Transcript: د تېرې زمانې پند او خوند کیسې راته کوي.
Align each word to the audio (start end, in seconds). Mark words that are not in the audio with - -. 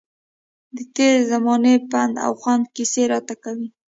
د 0.75 0.77
تېرې 0.95 1.21
زمانې 1.31 1.75
پند 1.89 2.13
او 2.25 2.31
خوند 2.41 2.63
کیسې 2.75 3.03
راته 3.13 3.35
کوي. 3.43 3.67